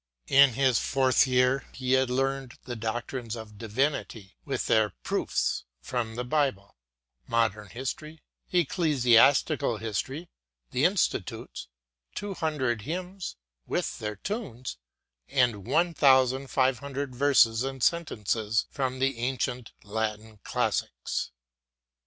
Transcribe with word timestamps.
In 0.29 0.53
his 0.53 0.79
burth 0.79 1.27
year 1.27 1.67
he 1.73 1.91
had 1.91 2.09
learned 2.09 2.57
the 2.63 2.75
doctrines 2.75 3.35
of 3.35 3.59
divinity, 3.59 4.35
with 4.45 4.65
their 4.65 4.95
proofs 5.03 5.63
from 5.79 6.15
the 6.15 6.23
Bible; 6.23 6.75
modern 7.27 7.67
history; 7.69 8.23
ecclesiastical 8.51 9.77
history; 9.77 10.27
the 10.71 10.85
institutes; 10.85 11.67
two 12.15 12.33
hundred 12.33 12.81
hymns, 12.81 13.35
with 13.67 13.99
their 13.99 14.15
tunes; 14.15 14.79
and 15.27 15.67
one 15.67 15.93
thousand 15.93 16.47
five 16.47 16.79
hundred 16.79 17.13
verses 17.15 17.61
and 17.63 17.83
sentences 17.83 18.65
from 18.71 18.97
the 18.97 19.19
ancient 19.19 19.71
Latin 19.83 20.39
classics. 20.43 21.29